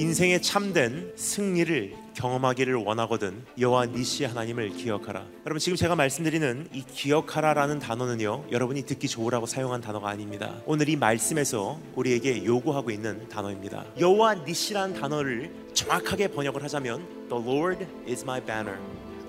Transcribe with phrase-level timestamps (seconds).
[0.00, 5.26] 인생의 참된 승리를 경험하기를 원하거든 여호와 니시 하나님을 기억하라.
[5.44, 8.46] 여러분 지금 제가 말씀드리는 이 기억하라라는 단어는요.
[8.50, 10.54] 여러분이 듣기 좋으라고 사용한 단어가 아닙니다.
[10.64, 13.84] 오늘 이 말씀에서 우리에게 요구하고 있는 단어입니다.
[13.98, 18.78] 여호와 니시라는 단어를 정확하게 번역을 하자면 The Lord is my banner.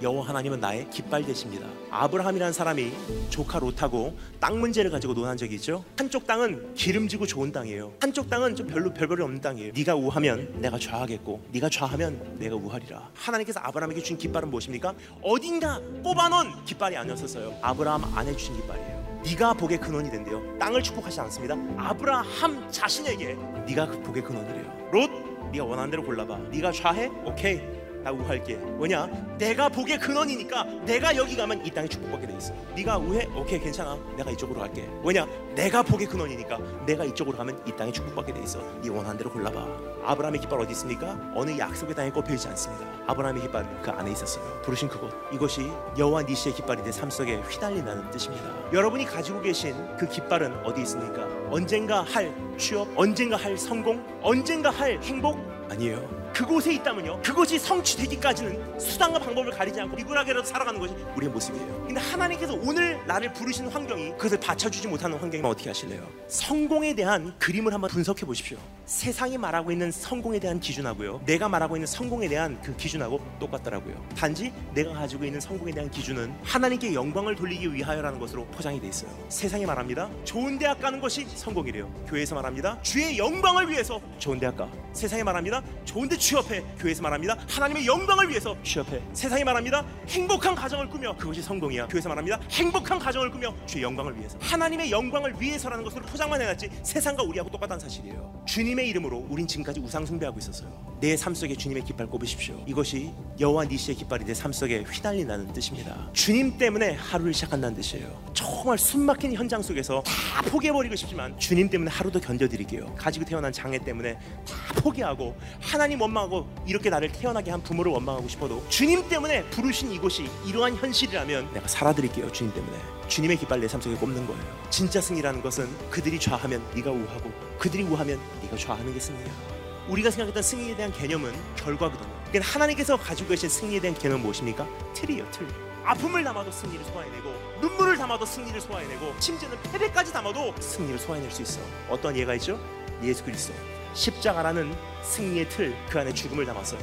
[0.02, 1.68] 여호와 하나님은 나의 깃발 되십니다.
[1.92, 2.92] 아브라함이라는 사람이
[3.30, 5.84] 조카 롯하고 땅 문제를 가지고 논한 적이 있죠.
[5.98, 7.94] 한쪽 땅은 기름지고 좋은 땅이에요.
[8.00, 9.74] 한쪽 땅은 좀 별로 별볼이 없는 땅이에요.
[9.76, 13.10] 네가 우하면 내가 좌하겠고, 네가 좌하면 내가 우하리라.
[13.14, 14.94] 하나님께서 아브라함에게 준 깃발은 무엇입니까?
[15.22, 17.58] 어딘가 뽑아놓은 깃발이 아니었었어요.
[17.62, 19.22] 아브라함 안에 주신 깃발이에요.
[19.24, 20.42] 네가 복의 근원이 된대요.
[20.58, 21.56] 땅을 축복하지 않습니다.
[21.78, 23.36] 아브라함 자신에게
[23.68, 24.90] 네가 그 복의 근원이래요.
[24.92, 25.10] 롯,
[25.52, 26.38] 네가 원하는 대로 골라봐.
[26.50, 27.08] 네가 좌해?
[27.26, 27.62] 오케이.
[28.04, 28.56] 나 우할게.
[28.56, 29.08] 뭐냐?
[29.38, 32.54] 내가 복의 근원이니까 내가 여기 가면 이 땅에 축복받게 돼 있어.
[32.76, 33.28] 네가 우해?
[33.36, 33.98] 오케이 괜찮아.
[34.18, 34.82] 내가 이쪽으로 갈게.
[35.04, 35.28] 뭐냐?
[35.56, 38.60] 내가 복의 근원이니까 내가 이쪽으로 가면 이 땅에 축복받게 돼 있어.
[38.82, 39.68] 네 원하는 대로 골라봐.
[40.04, 41.18] 아브라함의 깃발 어디 있습니까?
[41.36, 42.86] 어느 약속의 땅에 꼽혀 있지 않습니다.
[43.08, 44.62] 아브라함의 깃발 그 안에 있었어요.
[44.64, 45.12] 부르신 그곳.
[45.32, 48.44] 이것이 여호와 니시의 깃발이 내 삶 속에 휘날린다는 뜻입니다.
[48.74, 51.28] 여러분이 가지고 계신 그 깃발은 어디 있습니까?
[51.50, 56.21] 언젠가 할 취업, 언젠가 할 성공, 언젠가 할 행복 아니에요.
[56.34, 57.22] 그곳에 있다면요.
[57.22, 61.86] 그것이 성취되기까지는 수단과 방법을 가리지 않고 미분하게라도 살아가는 것이 우리의 모습이에요.
[61.88, 66.08] 근데 하나님께서 오늘 나를 부르신 환경이 그것을 받쳐주지 못하는 환경이면 어떻게 하실래요?
[66.28, 68.58] 성공에 대한 그림을 한번 분석해 보십시오.
[68.92, 71.22] 세상이 말하고 있는 성공에 대한 기준하고요.
[71.26, 73.96] 내가 말하고 있는 성공에 대한 그 기준하고 똑같더라고요.
[74.18, 79.10] 단지 내가 가지고 있는 성공에 대한 기준은 하나님께 영광을 돌리기 위하여라는 것으로 포장이 돼 있어요.
[79.30, 80.10] 세상이 말합니다.
[80.26, 81.90] 좋은 대학 가는 것이 성공이래요.
[82.06, 82.82] 교회에서 말합니다.
[82.82, 84.70] 주의 영광을 위해서 좋은 대학 가.
[84.92, 85.64] 세상이 말합니다.
[85.86, 86.62] 좋은 데 취업해.
[86.78, 87.38] 교회에서 말합니다.
[87.48, 89.02] 하나님의 영광을 위해서 취업해.
[89.14, 89.86] 세상이 말합니다.
[90.10, 91.88] 행복한 가정을 꾸며 그것이 성공이야.
[91.88, 92.42] 교회에서 말합니다.
[92.52, 94.38] 행복한 가정을 꾸며 주의 영광을 위해서.
[94.42, 98.44] 하나님의 영광을 위해서라는 것으로 포장만 해놨지 세상과 우리하고 똑같다는 사실이에요.
[98.46, 100.70] 주님의 이름으로 우린 지금까지 우상 숭배하고 있었어요.
[101.02, 102.64] 내 삶 속에 주님의 깃발 꼽으십시오.
[102.68, 106.08] 이것이 여호와 니시의 깃발이 내삶 속에 휘날린다는 뜻입니다.
[106.14, 108.08] 주님 때문에 하루를 시작한다는 뜻이에요.
[108.34, 112.94] 정말 숨막힌 현장 속에서 다 포기해버리고 싶지만 주님 때문에 하루도 견뎌드릴게요.
[112.96, 118.64] 가지고 태어난 장애 때문에 다 포기하고 하나님 원망하고 이렇게 나를 태어나게 한 부모를 원망하고 싶어도
[118.70, 122.32] 주님 때문에 부르신 이곳이 이러한 현실이라면 내가 살아드릴게요.
[122.32, 122.78] 주님 때문에.
[123.08, 124.42] 주님의 깃발 내 삶 속에 꼽는 거예요.
[124.70, 129.61] 진짜 승리라는 것은 그들이 좌하면 네가 우하고 그들이 우하면 네가 좌하는 게 승리야.
[129.88, 132.10] 우리가 생각했던 승리에 대한 개념은 결과거든요.
[132.30, 134.68] 그러니까 하나님께서 가지고 계신 승리에 대한 개념은 무엇입니까?
[134.94, 135.48] 틀이에요, 틀.
[135.84, 141.60] 아픔을 담아도 승리를 소화해내고 눈물을 담아도 승리를 소화해내고 심지어는 패배까지 담아도 승리를 소화해낼 수 있어.
[141.90, 142.60] 어떤 예가 있죠?
[143.04, 143.54] 예수 그리스도.
[143.94, 146.80] 십자가라는 승리의 틀 그 안에 죽음을 담았어요.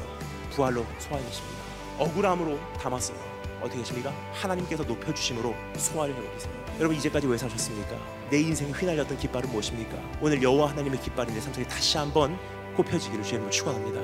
[0.51, 1.57] 부활로 소화해내십니다.
[1.97, 3.17] 억울함으로 담았어요.
[3.61, 4.13] 어떻게 하십니까?
[4.33, 6.53] 하나님께서 높여주심으로 소화를 해버리세요.
[6.79, 7.95] 여러분 이제까지 왜 사셨습니까?
[8.29, 9.97] 내 인생이 휘날렸던 깃발은 무엇입니까?
[10.21, 12.37] 오늘 여호와 하나님의 깃발이 내삶 속에 다시 한번
[12.75, 13.99] 꼽혀지기를 주님을 축원합니다.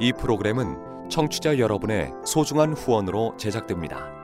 [0.00, 4.23] 이 프로그램은 청취자 여러분의 소중한 후원으로 제작됩니다.